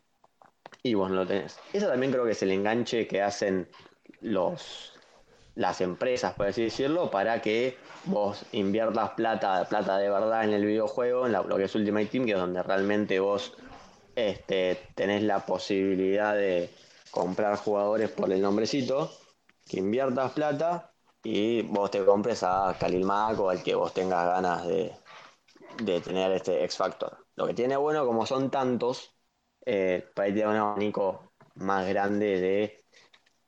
[0.83, 1.59] y vos no lo tenés.
[1.72, 3.68] Eso también creo que es el enganche que hacen
[4.20, 4.92] los
[5.55, 10.64] las empresas, por así decirlo, para que vos inviertas plata, plata de verdad en el
[10.64, 13.53] videojuego, en la- lo que es Ultimate Team, que es donde realmente vos
[14.16, 16.70] este, tenés la posibilidad de
[17.11, 19.11] comprar jugadores por el nombrecito,
[19.68, 20.92] que inviertas plata
[21.25, 24.93] y vos te compres a Khalil Mack o al que vos tengas ganas de,
[25.79, 27.27] de tener este X Factor.
[27.37, 29.17] Lo que tiene bueno, como son tantos,
[29.67, 32.85] eh, para ahí te da un abanico más grande de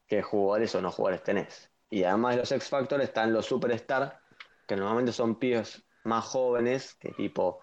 [0.07, 1.71] qué jugadores o no jugadores tenés.
[1.91, 4.21] Y además de los X Factor están los Superstar,
[4.67, 7.61] que normalmente son pibes más jóvenes, que tipo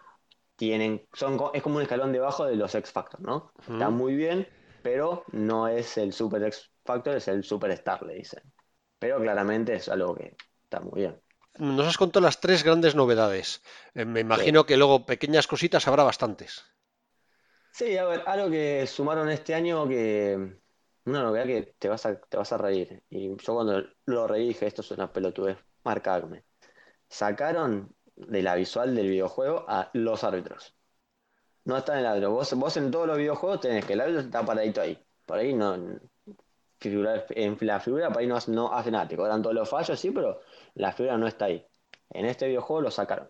[0.55, 3.53] tienen, son, es como un escalón debajo de los X Factor, ¿no?
[3.71, 3.97] Está Ujú.
[3.97, 4.47] muy bien,
[4.81, 8.43] pero no es el Super X Factor, es el Superstar, le dicen.
[9.01, 11.19] Pero claramente es algo que está muy bien.
[11.57, 13.63] nos has contado las tres grandes novedades.
[13.95, 16.63] Eh, me imagino que luego pequeñas cositas habrá bastantes.
[17.71, 20.59] Sí, a ver, algo que sumaron este año que
[21.05, 23.01] una novedad que te vas a, te vas a reír.
[23.09, 26.45] Y yo cuando lo reí dije, esto es una pelotudez, marcarme.
[27.09, 30.75] Sacaron de la visual del videojuego a los árbitros.
[31.65, 32.33] No está en el árbitro.
[32.33, 35.03] Vos, vos en todos los videojuegos tenés que el árbitro está paradito ahí.
[35.25, 35.75] Por ahí no.
[36.81, 39.07] Figurar- en la figura por ahí no, hace- no hace nada.
[39.07, 40.41] Te cobran todos los fallos, sí, pero
[40.75, 41.65] la figura no está ahí.
[42.11, 43.29] En este videojuego lo sacaron.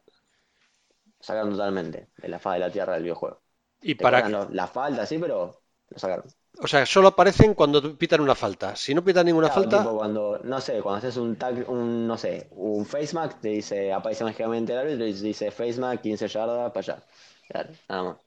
[1.20, 3.42] Lo sacaron totalmente de la faz de la tierra del videojuego.
[3.82, 6.26] Y Te para, los- la falta, sí, pero lo sacaron.
[6.66, 8.76] o sea, solo aparecen cuando pitan una falta.
[8.78, 12.06] Si no pitan ninguna Claro, falta, tipo cuando, no sé, cuando haces un tag, un,
[12.08, 15.80] no sé, un face mac, te dice, aparece mágicamente el árbitro y te dice face
[15.80, 17.06] mac, 15 yardas para allá.
[17.48, 18.18] Claro, nada más.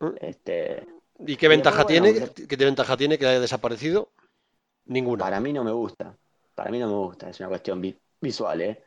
[0.00, 0.16] ¿Mm?
[0.20, 0.86] Este,
[1.26, 2.22] ¿y qué y ventaja después, bueno, tiene?
[2.48, 4.10] ¿Qué ventaja tiene que haya desaparecido?
[4.92, 5.24] Ninguna.
[5.24, 6.16] para mí no me gusta.
[6.54, 8.84] Para mí no me gusta, es una cuestión vi- visual, ¿eh?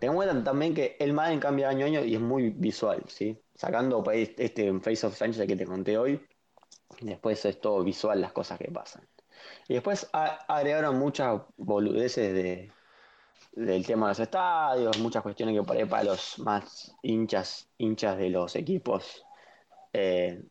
[0.00, 3.38] Tengo también que el Madden cambia año a año y es muy visual, ¿sí?
[3.54, 6.20] Sacando ahí este Face of Sanchez que te conté hoy,
[7.00, 9.06] después es todo visual las cosas que pasan.
[9.68, 12.72] Y después agregaron muchas boludeces de,
[13.52, 18.16] del tema de los estadios, muchas cuestiones que por ahí para los más hinchas, hinchas
[18.16, 19.24] de los equipos
[19.92, 20.42] eh,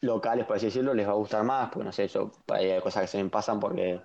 [0.00, 2.70] locales, por así decirlo, les va a gustar más, porque no sé, yo por ahí
[2.70, 4.00] hay cosas que se me pasan porque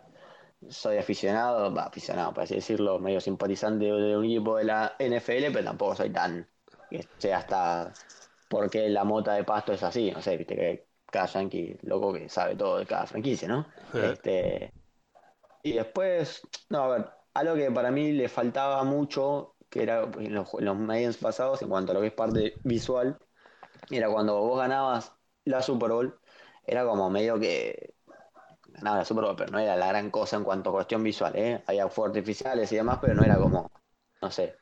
[0.70, 5.64] soy aficionado, aficionado, por así decirlo, medio simpatizante de, un equipo de la NFL, pero
[5.64, 6.48] tampoco soy tan
[6.90, 7.94] que sea hasta
[8.48, 12.30] porque la mota de pasto es así, no sé, viste que cada yankee loco que
[12.30, 13.66] sabe todo de cada franquicia, ¿no?
[13.94, 14.72] Este,
[15.64, 20.36] y después, no, a ver, algo que para mí le faltaba mucho, que era en
[20.36, 23.18] los, en los medios pasados, en cuanto a lo que es parte visual,
[23.90, 25.14] era cuando vos ganabas
[25.46, 26.20] la Super Bowl,
[26.66, 27.93] era como medio que
[28.82, 31.64] la Super Bowl, pero no era la gran cosa en cuanto a cuestión visual, ¿eh?
[31.68, 33.72] Había fuegos artificiales y demás, pero no era como,
[34.22, 34.56] no sé,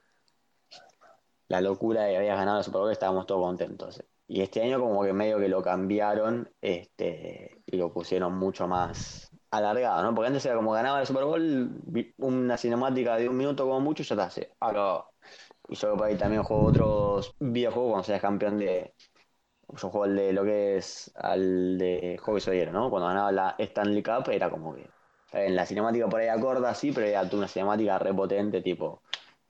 [1.47, 4.03] la locura de que habías ganado la Super Bowl, estábamos todos contentos.
[4.27, 9.29] Y este año como que medio que lo cambiaron este, y lo pusieron mucho más
[9.51, 10.15] alargado, ¿no?
[10.15, 11.81] Porque antes era como ganaba la Super Bowl,
[12.17, 15.11] una cinemática de un minuto como mucho, y ya se acabó.
[15.67, 18.93] Y yo por ahí también juego otros videojuegos cuando seas campeón de...
[19.79, 22.89] Yo juego al de lo que es al de Hockey sobre ¿no?
[22.89, 24.89] Cuando ganaba la Stanley Cup era como que
[25.33, 29.01] en la cinemática por ahí acorda, sí, pero era una cinemática repotente, tipo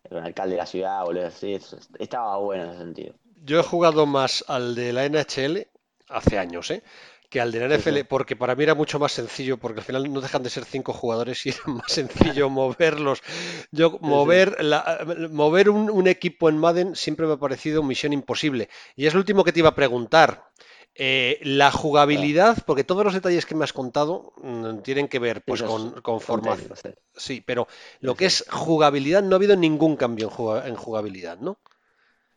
[0.04, 1.58] el alcalde de la ciudad, boludo, así,
[2.00, 3.16] estaba bueno en ese sentido.
[3.44, 5.68] Yo he jugado más al de la NHL
[6.10, 6.84] hace años, ¿eh?
[7.32, 10.12] Que al de la NFL, porque para mí era mucho más sencillo, porque al final
[10.12, 13.24] no dejan de ser cinco jugadores y era más sencillo moverlos.
[13.72, 18.70] Yo mover, la, mover un, equipo en Madden siempre me ha parecido misión imposible.
[18.98, 20.52] Y es lo último que te iba a preguntar.
[20.94, 25.42] Eh, la jugabilidad, porque todos los detalles que me has contado mm, tienen que ver
[25.42, 26.74] pues, con, formación.
[27.16, 27.70] Sí, pero
[28.02, 30.30] lo que es jugabilidad, no ha habido ningún cambio
[30.66, 31.60] en jugabilidad, ¿no?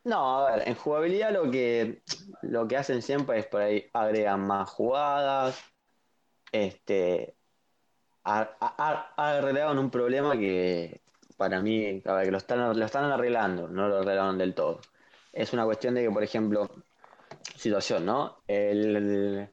[0.05, 2.03] No, a ver, en jugabilidad lo que,
[2.43, 5.59] lo que hacen siempre es por ahí agregan más jugadas,
[6.53, 7.37] este,
[8.25, 11.03] arreglaron un problema que
[11.37, 14.81] para mí, a ver, que lo están, lo están arreglando, no lo arreglaron del todo.
[15.33, 16.71] Es una cuestión de que, por ejemplo,
[17.57, 18.43] situación, ¿no?
[18.47, 19.51] El,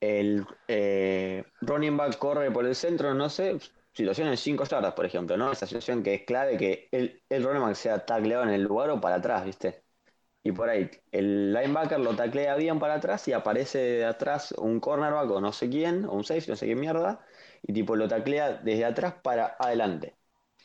[0.00, 3.58] el eh, running back corre por el centro, no sé,
[3.92, 5.52] situación en 5 yardas, por ejemplo, ¿no?
[5.52, 9.00] Esa situación que es clave que el, el back sea tacleado en el lugar o
[9.00, 9.84] para atrás, ¿viste?
[10.42, 14.80] Y por ahí, el linebacker lo taclea bien para atrás y aparece de atrás un
[14.80, 17.24] cornerback o no sé quién, o un safety, no sé qué mierda,
[17.62, 20.16] y tipo lo taclea desde atrás para adelante,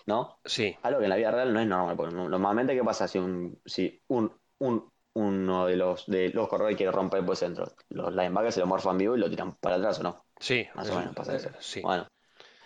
[0.05, 0.39] ¿no?
[0.45, 0.77] Sí.
[0.81, 3.59] Algo que en la vida real no es normal, porque normalmente, ¿qué pasa si un,
[3.65, 7.65] si un, un uno de los de los corredores quiere romper por centro?
[7.89, 10.25] Los linebackers se lo morfan vivo y lo tiran para atrás, ¿o no?
[10.39, 10.67] Sí.
[10.75, 11.49] Más o menos pasa eso.
[11.59, 11.81] Sí.
[11.81, 12.07] Bueno,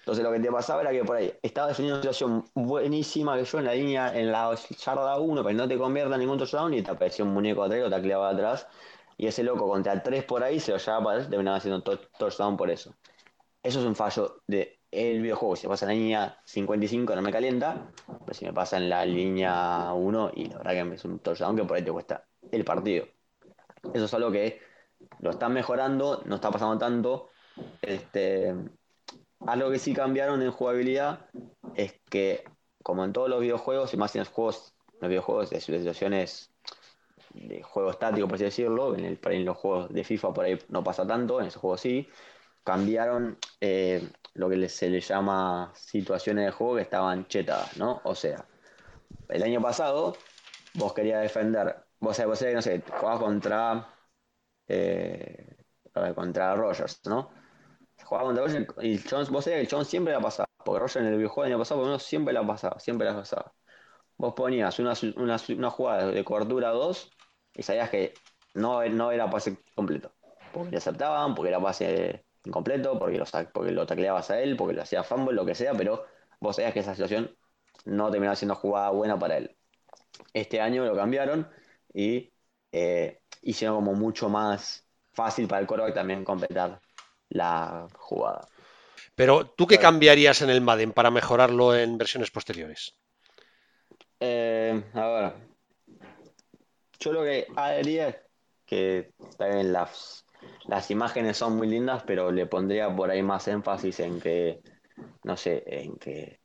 [0.09, 3.45] entonces lo que te pasaba era que por ahí estaba definiendo una situación buenísima que
[3.45, 6.73] yo en la línea, en la yarda 1, pero no te convierta en ningún touchdown
[6.73, 8.67] y te apareció un muñeco atrás y lo tacleaba atrás.
[9.17, 12.57] Y ese loco contra 3 por ahí se lo llevaba para atrás terminaba haciendo touchdown
[12.57, 12.95] por eso.
[13.61, 15.55] Eso es un fallo del el videojuego.
[15.55, 17.91] Si me pasa en la línea 55 no me calienta,
[18.25, 21.55] pero si me pasa en la línea 1 y la verdad que es un touchdown
[21.55, 23.05] que por ahí te cuesta el partido.
[23.93, 24.59] Eso es algo que
[25.19, 27.29] lo están mejorando, no está pasando tanto.
[27.81, 28.55] Este,
[29.45, 31.27] algo que sí cambiaron en jugabilidad
[31.75, 32.43] es que,
[32.83, 36.51] como en todos los videojuegos, y más en los juegos, los videojuegos de situaciones
[37.33, 40.59] de juego estático, por así decirlo, en, el, en los juegos de FIFA por ahí
[40.69, 42.07] no pasa tanto, en esos juegos sí,
[42.63, 48.01] cambiaron eh, lo que se le llama situaciones de juego que estaban chetadas, ¿no?
[48.03, 48.45] O sea,
[49.29, 50.15] el año pasado
[50.75, 53.93] vos querías defender, vos sabés, vos no sé, jugabas contra,
[54.67, 55.55] eh,
[56.15, 57.38] contra Rogers, ¿no?
[58.09, 58.97] Jugaba contra Roger y
[59.31, 61.79] vos sabías que Jones siempre la pasaba, porque Roger en el videojuego del año pasado
[61.79, 63.53] por lo menos siempre la pasaba, siempre la pasaba.
[64.17, 67.11] Vos ponías una, una, una jugada de cobertura 2
[67.53, 68.13] y sabías que
[68.55, 70.11] no, no era pase completo,
[70.51, 74.73] porque le aceptaban, porque era pase incompleto, porque lo, porque lo tacleabas a él, porque
[74.73, 76.05] lo hacía fumble, lo que sea, pero
[76.39, 77.35] vos sabías que esa situación
[77.85, 79.55] no terminaba siendo jugada buena para él.
[80.33, 81.47] Este año lo cambiaron
[81.93, 82.33] y
[82.71, 86.81] eh, hicieron como mucho más fácil para el quarterback también completar
[87.29, 88.47] la jugada.
[89.15, 92.93] Pero, ¿tú qué cambiarías en el Madden para mejorarlo en versiones posteriores?
[94.19, 95.33] Eh, a ver,
[96.99, 98.15] yo lo que haría es
[98.65, 100.25] que también las,
[100.67, 104.61] las imágenes son muy lindas, pero le pondría por ahí más énfasis en que,
[105.23, 106.39] no sé, en que,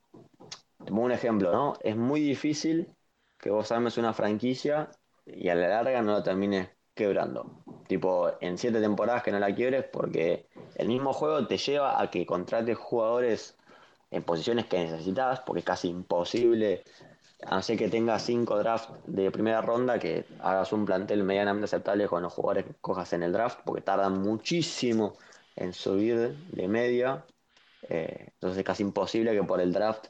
[0.78, 1.74] como un ejemplo, ¿no?
[1.80, 2.88] Es muy difícil
[3.38, 4.88] que vos armes una franquicia
[5.26, 7.63] y a la larga no lo termines quebrando.
[7.86, 12.10] Tipo, en siete temporadas que no la quiebres porque el mismo juego te lleva a
[12.10, 13.56] que contrates jugadores
[14.10, 16.84] en posiciones que necesitas, porque es casi imposible,
[17.44, 21.64] a no ser que tengas cinco drafts de primera ronda, que hagas un plantel medianamente
[21.64, 25.14] aceptable con los jugadores que cojas en el draft, porque tardan muchísimo
[25.56, 27.24] en subir de media.
[27.88, 30.06] Eh, entonces es casi imposible que por el draft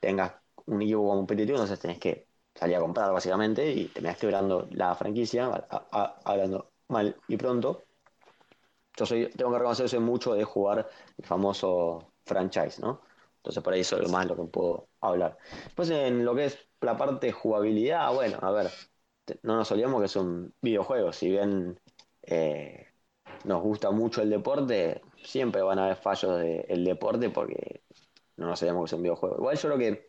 [0.00, 0.32] tengas
[0.66, 5.66] un equipo competitivo, entonces tenés que salir a comprar básicamente y terminás quebrando la franquicia,
[6.24, 7.84] hablando mal y pronto.
[8.96, 13.00] Yo soy, tengo que reconocer mucho de jugar el famoso franchise, ¿no?
[13.36, 15.38] Entonces por ahí eso es más lo que puedo hablar.
[15.64, 18.70] Después en lo que es la parte de jugabilidad, bueno, a ver,
[19.42, 21.80] no nos olvidemos que es un videojuego, si bien
[22.22, 22.88] eh,
[23.44, 27.82] nos gusta mucho el deporte, siempre van a haber fallos del deporte porque
[28.36, 29.36] no nos olvidemos que es un videojuego.
[29.36, 30.06] Igual yo creo que,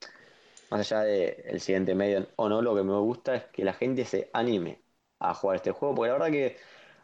[0.69, 4.05] más allá del siguiente medio o no, lo que me gusta es que la gente
[4.05, 4.81] se anime
[5.21, 6.57] a jugar este juego, porque la verdad que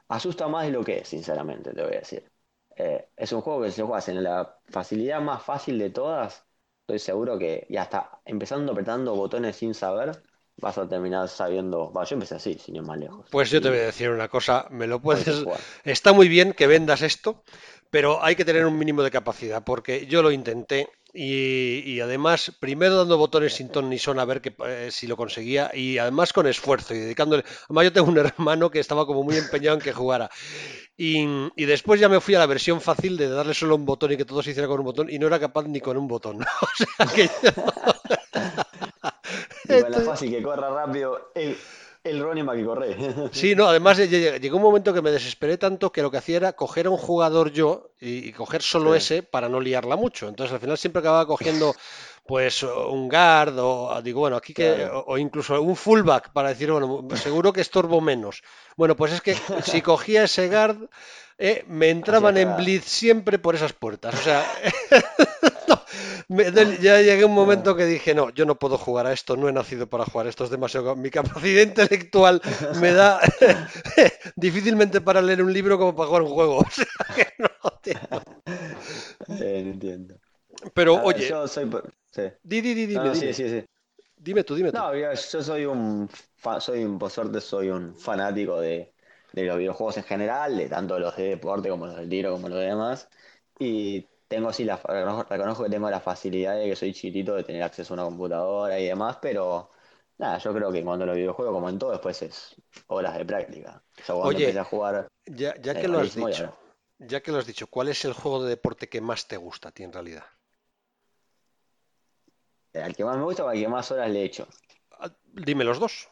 [0.09, 2.29] asusta más de lo que es, sinceramente, te voy a decir.
[2.75, 6.45] Eh, es un juego que si lo juegas en la facilidad más fácil de todas,
[6.81, 10.21] estoy seguro que ya está empezando apretando botones sin saber,
[10.57, 11.91] vas a terminar sabiendo.
[11.93, 13.27] yo empecé así, sin ir más lejos.
[13.31, 15.43] Pues yo te voy a decir una cosa, me lo puedes.
[15.83, 17.43] Está muy bien que vendas esto,
[17.91, 22.97] pero hay que tener un mínimo de capacidad, porque yo lo intenté y, además, primero
[22.97, 26.31] dando botones sin ton ni son a ver que, eh, si lo conseguía y además
[26.31, 27.43] con esfuerzo y dedicándole.
[27.65, 30.29] Además, yo tengo un hermano que estaba como muy empeñado en que jugara.
[30.95, 31.25] Y,
[31.65, 34.25] después ya me fui a la versión fácil de darle solo un botón y que
[34.25, 36.41] todo se hiciera con un botón y no era capaz ni con un botón.
[36.61, 37.29] o sea que
[39.69, 41.57] y con la fácil que corra rápido, el,
[42.09, 42.23] el
[42.55, 42.97] que corre.
[43.31, 46.17] Sí, no, además lle- lle- llegó un momento que me desesperé tanto que lo que
[46.17, 48.97] hacía era coger a un jugador yo y, y coger solo Sí.
[48.97, 50.27] ese para no liarla mucho.
[50.27, 51.75] Entonces al final siempre acababa cogiendo
[52.27, 54.99] pues un guard o digo, bueno, aquí que Claro.
[55.07, 58.43] o, o incluso un fullback para decir, bueno, seguro que estorbo menos.
[58.75, 60.77] Bueno, pues es que si cogía ese guard
[61.39, 64.15] eh, me entraban en blitz siempre por esas puertas.
[64.15, 64.43] O sea,
[66.27, 69.37] me- ya llegué a un momento que dije, no, yo no puedo jugar a esto,
[69.37, 70.95] no he nacido para jugar, esto es demasiado...
[70.95, 72.41] Mi capacidad intelectual
[72.81, 73.19] me da
[74.35, 76.57] difícilmente para leer un libro como para jugar un juego.
[76.59, 76.85] O sea,
[77.15, 77.49] que no,
[77.81, 77.93] tío.
[78.45, 80.15] Eh, no entiendo.
[80.73, 81.69] Pero ver, oye, yo soy.
[82.11, 82.23] Sí.
[82.43, 83.33] di, di, di, dime, no, dime.
[83.33, 83.65] sí, sí.
[84.17, 84.77] Dime tú, dime tú.
[84.77, 88.91] No, yo, yo soy un, fa- soy un, por suerte, soy un fanático de,
[89.33, 92.49] de los videojuegos en general, de tanto los de deporte como los del tiro, como
[92.49, 93.09] los demás.
[93.59, 97.43] Y tengo, sí, la, reconozco, reconozco que tengo la facilidad de que soy chiquito, de
[97.43, 99.71] tener acceso a una computadora y demás, pero
[100.17, 102.55] nada, yo creo que cuando los videojuegos, como en todo, después es
[102.87, 103.83] horas de práctica.
[103.99, 106.57] O sea, cuando Oye, empecé a jugar, Ya, ya que lo has dicho,
[106.99, 109.69] ya que lo has dicho, ¿cuál es el juego de deporte que más te gusta
[109.69, 110.25] a ti en realidad?
[112.73, 114.47] Al que más me gusta o al que más horas le he hecho.
[114.99, 116.09] Ah, Dime los dos.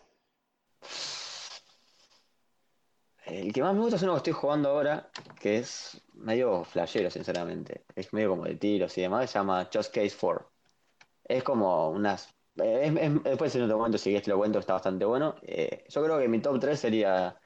[3.25, 5.09] El que más me gusta es uno que estoy jugando ahora,
[5.39, 7.83] que es medio flashero, sinceramente.
[7.95, 10.51] Es medio como de tiros y demás, se llama Just Case 4.
[11.25, 12.29] Es como unas...
[12.57, 15.35] eh, es- es- después en otro momento, si te lo cuento, está bastante bueno.
[15.43, 17.39] Eh, yo creo que mi top 3 sería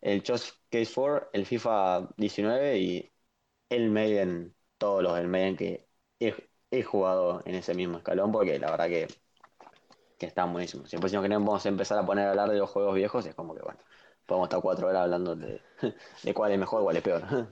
[0.00, 3.12] el Just Case 4, el FIFA 19 y
[3.70, 5.88] el Maiden, todos los del Maiden que
[6.20, 9.08] he, jugado en ese mismo escalón, porque la verdad que,
[10.18, 10.88] que están buenísimos.
[10.88, 13.34] Si después si nos queremos empezar a poner a hablar de los juegos viejos, es
[13.34, 13.78] como que bueno,
[14.26, 15.60] podemos estar cuatro horas hablando de,
[16.22, 17.22] de cuál es mejor, cuál es peor.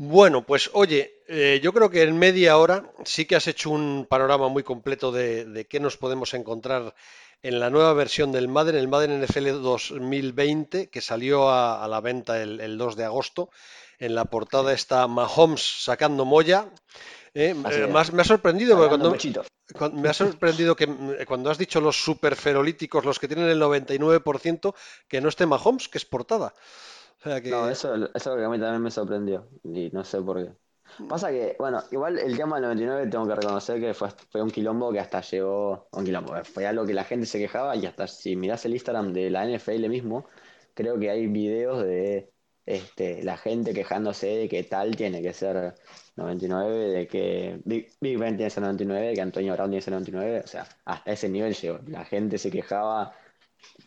[0.00, 4.06] Bueno, pues oye, eh, yo creo que en media hora sí que has hecho un
[4.08, 6.94] panorama muy completo de, de qué nos podemos encontrar
[7.42, 12.00] en la nueva versión del Madden, el Madden NFL 2020, que salió a, a la
[12.00, 13.50] venta el, el 2 de agosto.
[13.98, 16.66] En la portada está Mahomes sacando molla.
[17.34, 19.10] Eh, eh, es, más- me ha sorprendido porque cuando,
[19.92, 24.74] me ha sorprendido que mm, cuando has dicho los superferolíticos, los que tienen el 99%,
[25.08, 26.54] que no esté Mahomes, que es portada.
[27.20, 29.88] O sea No, que eso, eso es lo que a mí también me sorprendió y
[29.90, 30.54] no sé por qué.
[31.06, 34.50] Pasa que, bueno, igual el tema del 99 tengo que reconocer que fue, fue un
[34.50, 37.86] quilombo que hasta llegó, un quilombo, eh, fue algo que la gente se quejaba y
[37.86, 40.26] hasta si mirás el Instagram de la NFL mismo,
[40.74, 42.30] creo que hay videos de
[42.68, 45.74] este, la gente quejándose de que tal tiene que ser
[46.16, 49.84] 99, de que Big, Ben tiene que ser 99, de que Antonio Brown tiene que
[49.84, 51.80] ser 99, o sea, hasta ese nivel llegó.
[51.86, 53.14] La gente se quejaba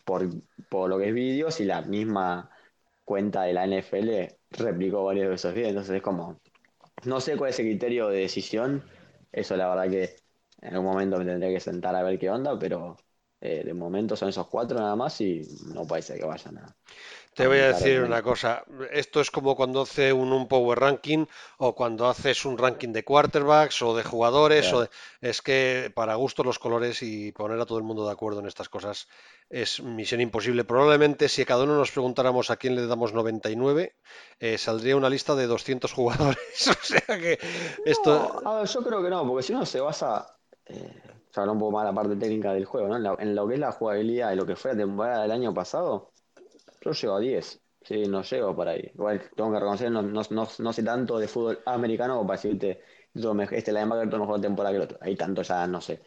[0.04, 0.28] por,
[0.68, 2.50] por lo que es vídeos y la misma
[3.04, 6.40] cuenta de la NFL replicó varios de esos videos, entonces es como...
[7.04, 8.84] No sé cuál es el criterio de decisión.
[9.32, 10.16] Eso la verdad que
[10.60, 12.96] en algún momento me tendré que sentar a ver qué onda, pero
[13.40, 15.42] eh, de momento son esos cuatro nada más y
[15.74, 16.76] no ser que vayan a
[17.34, 20.78] Te voy a decir el una cosa, esto es como cuando hace un, un power
[20.78, 21.24] ranking
[21.58, 24.90] o cuando haces un ranking de quarterbacks o de jugadores, o de-
[25.22, 28.46] es que para gusto los colores y poner a todo el mundo de acuerdo en
[28.48, 29.08] estas cosas
[29.48, 30.64] es misión imposible.
[30.64, 33.96] Probablemente si a cada uno nos preguntáramos a quién le damos 99,
[34.38, 36.68] eh, saldría una lista de 200 jugadores.
[36.68, 37.38] O sea que
[37.84, 38.10] esto,
[38.44, 40.26] No, a ver, yo creo que no, porque si uno se basa,
[40.66, 41.02] eh,
[41.34, 42.96] hablar un poco más de la parte técnica del juego, ¿no?
[42.96, 45.32] En, la- en lo que es la jugabilidad y lo que fue la temporada del
[45.32, 46.11] año pasado,
[46.82, 48.90] yo llego a 10, sí, no llego por ahí.
[48.94, 52.40] Igual tengo que reconocer, no, no, no, no sé tanto de fútbol americano como para
[52.40, 52.80] decirte,
[53.14, 54.98] "Yo me- este linebacker tuvo mejor temporada que el otro.
[55.00, 56.02] Ahí tanto ya no sé.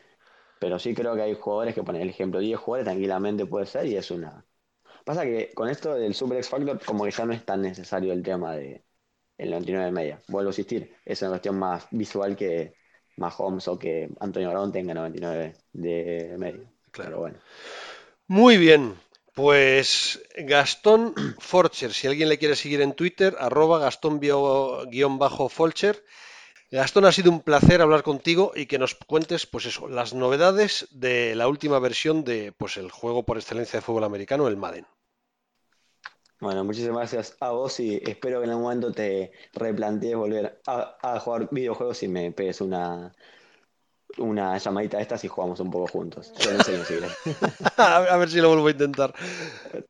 [0.59, 3.85] Pero sí creo que hay jugadores que ponen el ejemplo, 10 jugadores tranquilamente puede ser
[3.87, 4.45] y es una...
[5.05, 8.13] Pasa que con esto del Super X Factor como que ya no es tan necesario
[8.13, 8.85] el tema de
[9.37, 10.23] el 99 de media.
[10.29, 12.75] Vuelvo a insistir, es una cuestión más visual que
[13.17, 16.71] Mahomes o que Antonio Brown tenga 99 de media.
[16.99, 17.19] Pero claro.
[17.19, 17.39] bueno,
[18.27, 18.95] Muy bien,
[19.35, 26.03] pues Gastón Forcher, si alguien le quiere seguir en Twitter, arroba Gastón-Folcher.
[26.71, 31.35] Gastón, ha sido un placer hablar contigo y que nos cuentes, pues las novedades de
[31.35, 34.87] la última versión de, pues el juego por excelencia de fútbol americano, el Madden.
[36.39, 40.97] bueno, muchísimas gracias a vos y espero que en algún momento te replantees volver a,
[41.01, 43.13] a jugar videojuegos y me pegues una,
[44.17, 46.33] una llamadita de estas y jugamos un poco juntos.
[46.39, 47.07] Yo te enseño si.
[47.77, 49.13] A ver si lo vuelvo a intentar.